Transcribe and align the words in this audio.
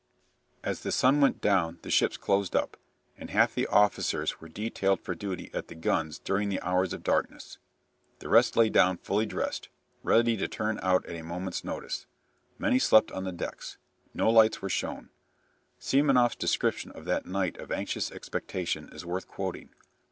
As 0.63 0.81
the 0.81 0.91
sun 0.91 1.21
went 1.21 1.41
down 1.41 1.77
the 1.83 1.91
ships 1.91 2.17
closed 2.17 2.55
up, 2.55 2.75
and 3.19 3.29
half 3.29 3.53
the 3.53 3.67
officers 3.67 4.41
were 4.41 4.49
detailed 4.49 4.99
for 4.99 5.13
duty 5.13 5.51
at 5.53 5.67
the 5.67 5.75
guns 5.75 6.17
during 6.17 6.49
the 6.49 6.59
hours 6.63 6.91
of 6.91 7.03
darkness. 7.03 7.59
The 8.17 8.27
rest 8.27 8.57
lay 8.57 8.71
down 8.71 8.97
fully 8.97 9.27
dressed, 9.27 9.69
ready 10.01 10.35
to 10.37 10.47
turn 10.47 10.79
out 10.81 11.05
at 11.05 11.15
a 11.15 11.21
moment's 11.21 11.63
notice. 11.63 12.07
Many 12.57 12.79
slept 12.79 13.11
on 13.11 13.25
the 13.25 13.31
decks. 13.31 13.77
No 14.11 14.31
lights 14.31 14.59
were 14.59 14.69
shown. 14.69 15.11
Semenoff's 15.79 16.35
description 16.35 16.89
of 16.93 17.05
that 17.05 17.27
night 17.27 17.59
of 17.59 17.71
anxious 17.71 18.11
expectation 18.11 18.89
is 18.91 19.05
worth 19.05 19.27
quoting. 19.27 19.69